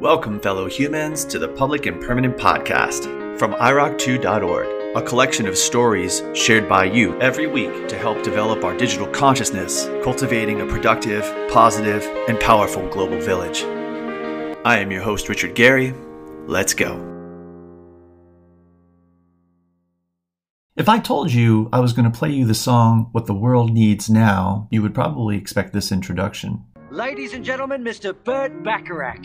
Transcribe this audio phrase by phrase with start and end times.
[0.00, 3.04] Welcome, fellow humans, to the Public and Permanent Podcast
[3.38, 8.76] from iRock2.org, a collection of stories shared by you every week to help develop our
[8.76, 13.62] digital consciousness, cultivating a productive, positive, and powerful global village.
[14.66, 15.94] I am your host, Richard Gary.
[16.46, 17.02] Let's go.
[20.76, 23.72] If I told you I was going to play you the song What the World
[23.72, 26.66] Needs Now, you would probably expect this introduction.
[26.90, 28.14] Ladies and gentlemen, Mr.
[28.24, 29.24] Burt Bacharach.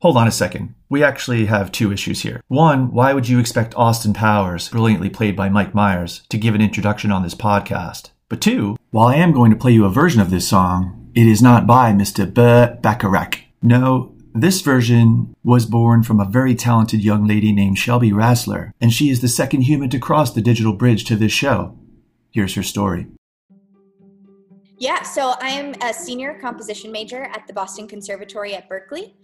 [0.00, 0.74] Hold on a second.
[0.88, 2.42] We actually have two issues here.
[2.48, 6.60] One, why would you expect Austin Powers, brilliantly played by Mike Myers, to give an
[6.60, 8.10] introduction on this podcast?
[8.28, 11.26] But two, while I am going to play you a version of this song, it
[11.26, 12.32] is not by Mr.
[12.32, 13.40] Burt Bacharach.
[13.62, 18.92] No, this version was born from a very talented young lady named Shelby Rassler, and
[18.92, 21.78] she is the second human to cross the digital bridge to this show.
[22.30, 23.06] Here's her story.
[24.84, 29.14] Yeah, so I am a senior composition major at the Boston Conservatory at Berklee.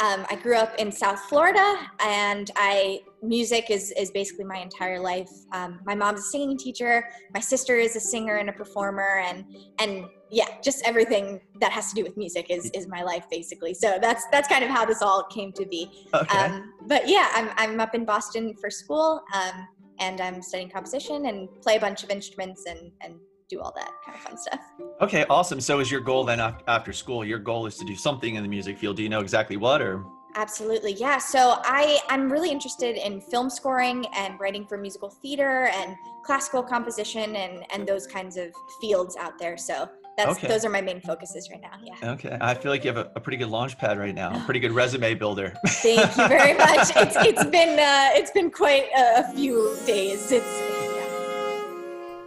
[0.00, 4.98] Um, I grew up in South Florida, and I music is is basically my entire
[4.98, 5.30] life.
[5.52, 7.08] Um, my mom's a singing teacher.
[7.32, 9.44] My sister is a singer and a performer, and
[9.78, 13.72] and yeah, just everything that has to do with music is is my life basically.
[13.72, 16.08] So that's that's kind of how this all came to be.
[16.12, 16.38] Okay.
[16.38, 19.68] Um, but yeah, I'm I'm up in Boston for school, um,
[20.00, 23.14] and I'm studying composition and play a bunch of instruments and and
[23.48, 24.60] do all that kind of fun stuff.
[25.00, 25.60] Okay, awesome.
[25.60, 27.24] So is your goal then after school?
[27.24, 28.96] Your goal is to do something in the music field.
[28.96, 30.04] Do you know exactly what or?
[30.36, 31.18] Absolutely, yeah.
[31.18, 36.62] So I I'm really interested in film scoring and writing for musical theater and classical
[36.62, 39.56] composition and and those kinds of fields out there.
[39.56, 40.48] So that's Okay.
[40.48, 41.72] those are my main focuses right now.
[41.84, 42.12] Yeah.
[42.12, 44.34] Okay, I feel like you have a, a pretty good launch pad right now.
[44.34, 45.54] A pretty good resume builder.
[45.68, 46.88] Thank you very much.
[46.96, 50.32] It's it's been uh, it's been quite a, few days.
[50.32, 50.93] It's.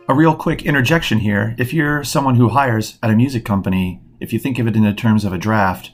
[0.10, 1.54] A real quick interjection here.
[1.58, 4.84] If you're someone who hires at a music company, if you think of it in
[4.84, 5.92] the terms of a draft,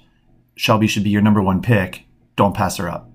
[0.55, 2.05] Shelby should be your number one pick.
[2.35, 3.09] Don't pass her up.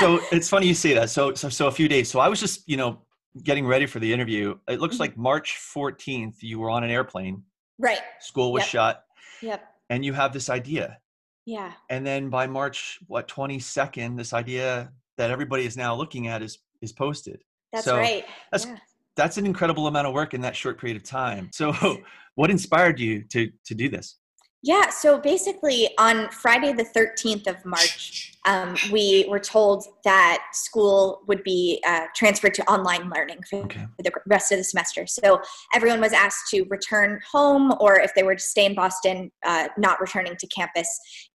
[0.00, 1.08] so it's funny you say that.
[1.10, 2.10] So, so, so a few days.
[2.10, 3.02] So I was just, you know,
[3.40, 4.58] getting ready for the interview.
[4.68, 5.22] It looks like mm-hmm.
[5.22, 7.44] March 14th, you were on an airplane,
[7.78, 8.00] Right.
[8.18, 8.68] school was Yep.
[8.68, 9.04] shut,
[9.42, 9.64] Yep.
[9.90, 10.98] and you have this idea.
[11.44, 11.72] Yeah.
[11.88, 16.58] And then by March, what, 22nd, this idea that everybody is now looking at is,
[16.82, 17.42] is posted.
[17.72, 18.24] That's So right.
[18.52, 18.78] that's- yeah.
[19.16, 21.48] That's an incredible amount of work in that short period of time.
[21.50, 21.72] So
[22.34, 24.16] what inspired you to, to do this?
[24.62, 31.22] Yeah, so basically on Friday the 13th of March, um, we were told that school
[31.28, 33.86] would be uh, transferred to online learning for Okay.
[34.00, 35.06] the rest of the semester.
[35.06, 35.40] So
[35.72, 39.68] everyone was asked to return home, or if they were to stay in Boston, uh,
[39.78, 40.88] not returning to campus.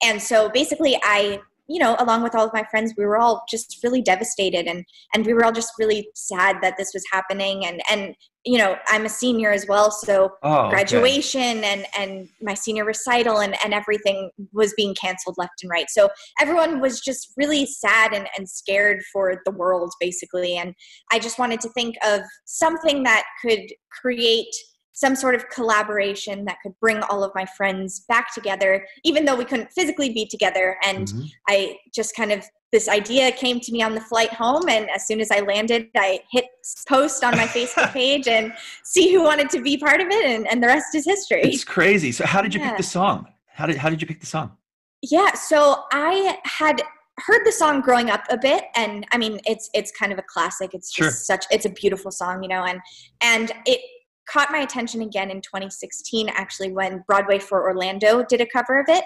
[0.03, 1.39] And so basically, I,
[1.71, 4.85] you know, along with all of my friends, we were all just really devastated, and
[5.13, 7.65] and we were all just really sad that this was happening.
[7.65, 10.69] And and you know, I'm a senior as well, so Oh, okay.
[10.71, 15.89] graduation and and my senior recital and and everything was being canceled left and right
[15.89, 20.73] so everyone was just really sad and, and scared for the world basically and
[21.11, 23.61] i just wanted to think of something that could
[24.01, 24.53] create
[24.93, 29.35] some sort of collaboration that could bring all of my friends back together even though
[29.35, 31.29] we couldn't physically be together and Mhm.
[31.47, 35.05] I just kind of this idea came to me on the flight home, and as
[35.05, 36.45] soon as I landed, I hit
[36.87, 38.53] post on my Facebook page and
[38.85, 41.41] see who wanted to be part of it, and, and the rest is history.
[41.43, 42.13] It's crazy.
[42.13, 42.69] So how did you Yeah.
[42.69, 43.27] pick the song?
[43.47, 44.55] How did, how did you pick the song?
[45.01, 46.81] Yeah, so I had
[47.19, 50.23] heard the song growing up a bit, and I mean, it's it's kind of a
[50.23, 50.73] classic.
[50.73, 50.95] It's just
[51.27, 51.35] Sure.
[51.37, 52.79] such it's a beautiful song, you know, and
[53.21, 53.81] and it
[54.31, 58.85] caught my attention again in 2016, actually, when Broadway for Orlando did a cover of
[58.87, 59.03] it.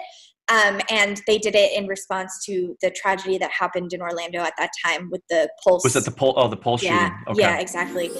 [0.48, 4.52] Um, and they did it in response to the tragedy that happened in Orlando at
[4.58, 5.82] that time with the Pulse.
[5.82, 6.34] Was that the Pulse?
[6.36, 7.24] Oh, the Pulse yeah, shooting.
[7.28, 7.40] Okay.
[7.40, 8.10] yeah, exactly.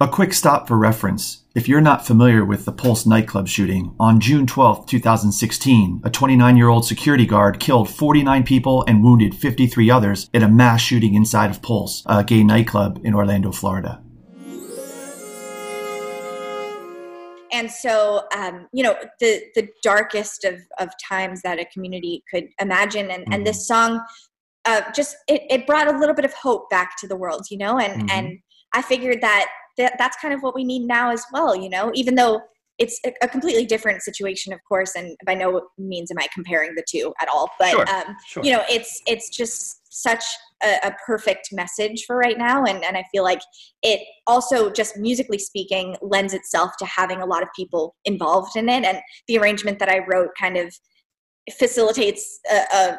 [0.00, 1.44] A quick stop for reference.
[1.56, 6.56] If you're not familiar with the Pulse nightclub shooting, on June 12, 2016, a 29
[6.56, 11.14] year old security guard killed 49 people and wounded 53 others in a mass shooting
[11.14, 14.03] inside of Pulse, a gay nightclub in Orlando, Florida.
[17.54, 22.46] And so um, you know the the darkest of of times that a community could
[22.60, 24.00] imagine and and this song
[24.66, 27.58] uh, just it, it brought a little bit of hope back to the world you
[27.58, 28.10] know and Mhm.
[28.16, 28.38] and
[28.72, 29.46] i figured that,
[29.78, 32.40] that that's kind of what we need now as well you know even though
[32.78, 35.48] it's a, a completely different situation of course and by no
[35.78, 38.42] means am i comparing the two at all but Sure, um, sure.
[38.44, 40.24] you know it's it's just such
[40.64, 42.64] a, a perfect message for right now.
[42.64, 43.40] And and i feel like
[43.82, 48.68] it also just musically speaking lends itself to having a lot of people involved in
[48.68, 48.84] it.
[48.84, 50.74] And the arrangement that i wrote kind of
[51.58, 52.98] facilitates a, a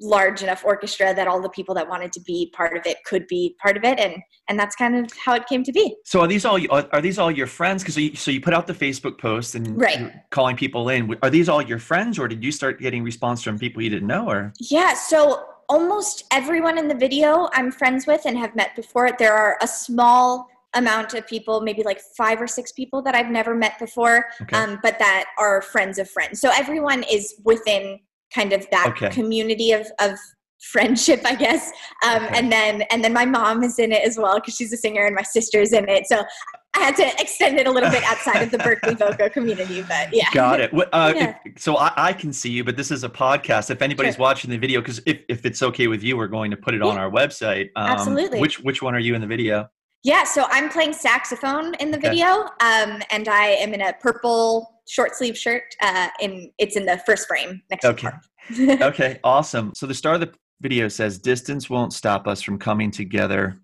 [0.00, 3.26] large enough orchestra that all the people that wanted to be part of it could
[3.28, 3.98] be part of it.
[3.98, 4.16] And
[4.48, 5.96] and that's kind of how it came to be.
[6.04, 7.82] So are these all are, these all your friends?
[7.82, 10.12] Because so you, so you put out the facebook post and right.
[10.30, 11.16] calling people in.
[11.22, 14.08] Are these all your friends or did you start getting response from people you didn't
[14.08, 14.52] know or?
[14.60, 19.34] Yeah so almost everyone in the video i'm friends with and have met before there
[19.34, 23.54] are a small amount of people, maybe like five or six people that I've never
[23.54, 24.56] met before, okay.
[24.56, 26.40] um, but that are friends of friends.
[26.40, 28.00] So everyone is within
[28.34, 29.10] kind of that okay.
[29.10, 30.18] community of, of
[30.60, 31.70] friendship i guess
[32.06, 32.38] um, okay.
[32.38, 35.04] and then and then my mom is in it as well because she's a singer
[35.04, 36.24] and my sister's in it so
[36.74, 40.12] i had to extend it a little bit outside of the Berklee BoCo community but
[40.12, 41.36] yeah got it uh, yeah.
[41.44, 44.22] If, so I, I, can see you but this is a podcast if anybody's sure.
[44.22, 46.80] watching the video because if, if it's okay with you we're going to put it
[46.82, 46.90] yeah.
[46.90, 49.68] on our website um, absolutely which which one are you in the video
[50.04, 54.82] yeah, so I'm playing saxophone in the video, um, and I am in a purple
[54.86, 55.62] short sleeve shirt.
[55.80, 58.10] Uh, in it's in the first frame next okay.
[58.82, 59.72] okay, awesome.
[59.74, 63.58] So the start of the video says, "Distance won't stop us from coming together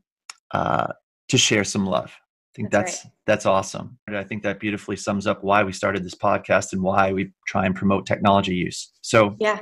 [0.52, 0.86] uh,
[1.28, 2.10] to share some love."
[2.50, 3.12] I think that's that's, right.
[3.26, 3.98] that's awesome.
[4.08, 7.64] I think that beautifully sums up why we started this podcast and why we try
[7.64, 8.90] and promote technology use.
[9.02, 9.60] So yeah,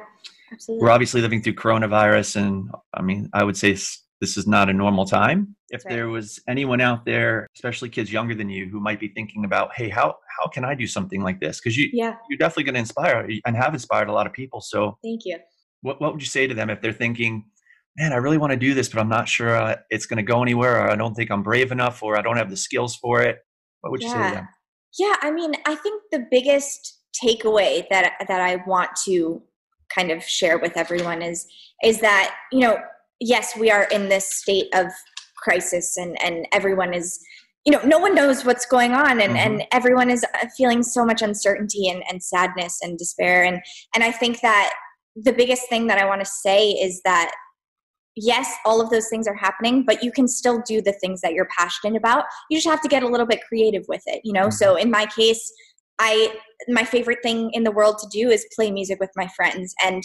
[0.51, 0.83] absolutely.
[0.83, 3.73] We're obviously living through coronavirus, and I mean, I would say
[4.21, 5.55] this is not a normal time.
[5.71, 5.95] If right.
[5.95, 9.75] there was anyone out there, especially kids younger than you, who might be thinking about,
[9.77, 11.61] hey, how how can I do something like this?
[11.61, 12.15] Because you yeah.
[12.31, 14.63] you're definitely going to inspire and have inspired a lot of people.
[14.63, 15.39] So thank you.
[15.83, 17.45] What what would you say to them if they're thinking,
[17.99, 20.23] man, I really want to do this, but I'm not sure uh, it's going to
[20.23, 22.97] go anywhere, or I don't think I'm brave enough, or I don't have the skills
[22.97, 23.39] for it?
[23.81, 24.23] What would you yeah.
[24.23, 24.49] say to them?
[24.99, 29.43] Yeah, I mean, I think the biggest takeaway that that I want to
[29.95, 31.47] kind of share with everyone is
[31.83, 32.79] is that you know
[33.21, 34.87] yes, we are in this state of
[35.37, 37.19] crisis and, and everyone is,
[37.65, 39.37] you know, no one knows what's going on and, mm-hmm.
[39.37, 43.45] and everyone is uh, feeling so much uncertainty and, and sadness and despair.
[43.45, 43.61] And,
[43.95, 44.73] and I think that
[45.17, 47.33] the biggest thing that I want to say is that
[48.21, 51.33] yes, all of those things are happening, but you can still do the things that
[51.33, 52.25] you're passionate about.
[52.51, 54.49] You just have to get a little bit creative with it, you know?
[54.49, 54.51] Mm-hmm.
[54.51, 55.53] So in my case,
[55.99, 56.35] I
[56.69, 60.03] my favorite thing in the world to do is play music with my friends and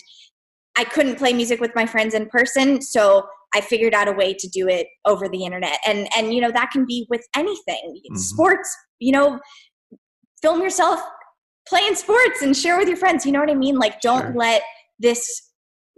[0.76, 4.34] I couldn't play music with my friends in person, so I figured out a way
[4.34, 5.78] to do it over the internet.
[5.86, 8.02] And and you know that can be with anything.
[8.10, 8.16] Mm-hmm.
[8.16, 9.40] Sports, you know,
[10.42, 11.02] film yourself
[11.68, 13.26] playing sports and share with your friends.
[13.26, 13.78] You know what I mean?
[13.78, 14.34] Like don't sure.
[14.36, 14.64] let
[15.00, 15.53] this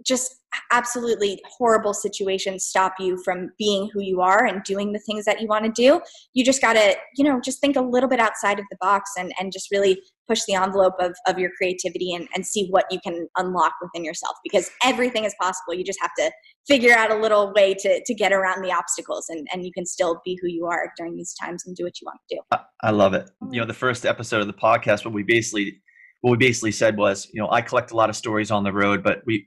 [0.06, 0.36] just
[0.72, 5.40] absolutely horrible situations stop you from being who you are and doing the things that
[5.40, 6.00] you want to do.
[6.34, 9.10] You just got to you know just think a little bit outside of the box
[9.18, 12.84] and and just really push the envelope of, of your creativity and, and see what
[12.90, 15.72] you can unlock within yourself because everything is possible.
[15.72, 16.32] You just have to
[16.66, 19.86] figure out a little way to, to get around the obstacles and, and you can
[19.86, 22.40] still be who you are during these times and do what you want to do.
[22.50, 23.30] I, I love it.
[23.52, 25.80] You know the first episode of the podcast what we basically
[26.22, 28.72] what we basically said was you know i collect a lot of stories on the
[28.72, 29.46] road but we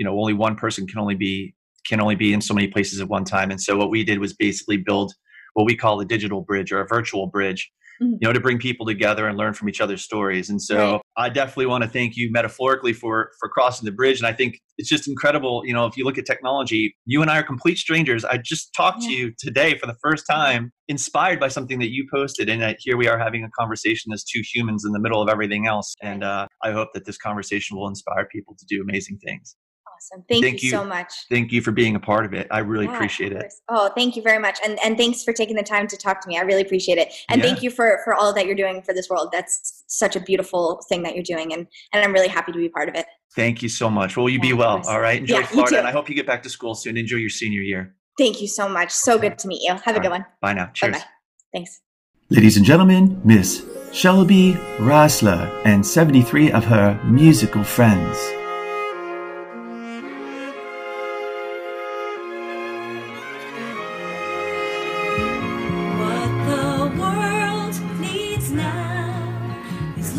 [0.00, 1.54] you know only one person can only be
[1.86, 3.50] can only be in so many places at one time.
[3.50, 5.12] And so what we did was basically build
[5.52, 7.70] what we call a digital bridge or a virtual bridge
[8.02, 8.12] mm-hmm.
[8.12, 10.48] you know to bring people together and learn from each other's stories.
[10.48, 11.00] And so right.
[11.16, 14.18] i definitely want to thank you metaphorically for for crossing the bridge.
[14.18, 17.30] And i think it's just incredible you know if you look at technology you and
[17.30, 18.24] i are complete strangers.
[18.24, 19.08] I just talked yeah.
[19.08, 22.48] to you today for the first time inspired by something that you posted.
[22.48, 25.28] And uh, here we are having a conversation as two humans in the middle of
[25.28, 25.94] everything else.
[26.02, 29.56] And uh, i hope that this conversation will inspire people to do amazing things
[30.00, 30.24] awesome.
[30.28, 31.12] Thank, thank you, you, so much.
[31.28, 32.46] Thank you for being a part of it.
[32.50, 33.52] I really yeah, appreciate it.
[33.68, 34.58] Oh, thank you very much.
[34.64, 36.38] And and thanks for taking the time to talk to me.
[36.38, 37.12] I really appreciate it.
[37.28, 37.48] And yeah.
[37.48, 39.30] thank you for for all that you're doing for this world.
[39.32, 42.68] That's such a beautiful thing that you're doing and and I'm really happy to be
[42.68, 43.06] part of it.
[43.36, 44.16] Thank you so much.
[44.16, 44.82] Well, you yeah, be well.
[44.86, 45.20] All right.
[45.20, 46.96] Enjoy Florida and I hope you get back to school soon.
[46.96, 47.94] Enjoy your senior year.
[48.18, 48.90] Thank you so much.
[48.90, 49.72] So good to meet you.
[49.72, 50.20] Have all a good right.
[50.20, 50.26] one.
[50.40, 50.70] Bye now.
[50.74, 50.94] Cheers.
[50.96, 51.04] Bye-bye.
[51.52, 51.80] Thanks.
[52.28, 58.16] Ladies and gentlemen, Miss Shelby Rassler and 73 of her musical friends.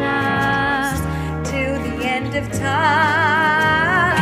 [0.00, 4.16] To till the end of time.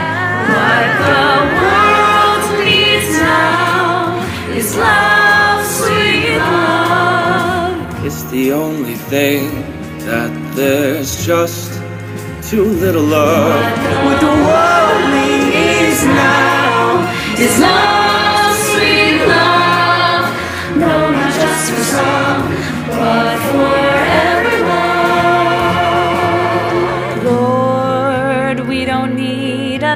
[0.55, 1.27] What the
[1.61, 4.19] world needs now
[4.59, 8.05] is love, sweet love.
[8.05, 9.43] It's the only thing
[10.07, 11.71] that there's just
[12.51, 13.63] too little love.
[14.05, 17.07] What the world needs now
[17.39, 17.98] is love.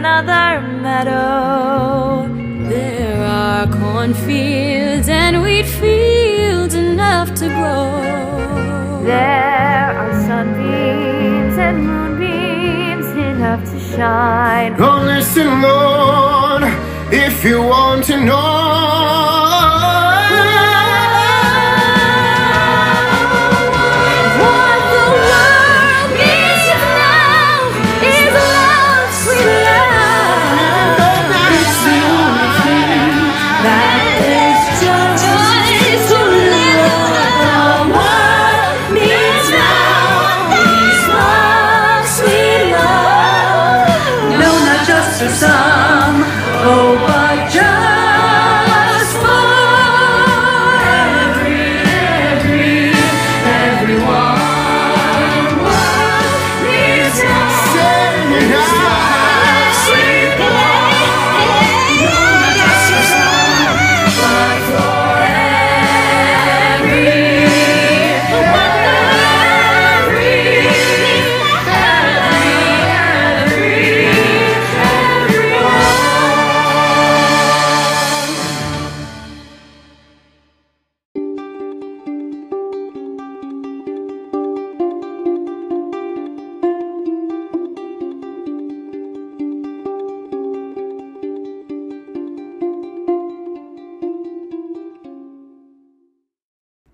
[0.04, 2.26] Another meadow.
[2.68, 9.04] There are cornfields and wheat fields enough to grow.
[9.04, 14.75] There are sunbeams and moonbeams enough to shine.
[14.80, 16.64] Oh, listen, Lord,
[17.12, 19.51] if you want to know.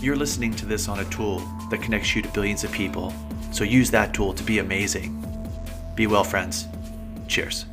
[0.00, 1.38] you're listening to this on a tool
[1.70, 3.14] that connects you to billions of people,
[3.52, 5.16] so use that tool to be amazing.
[5.94, 6.66] Be well, friends.
[7.28, 7.66] Cheers.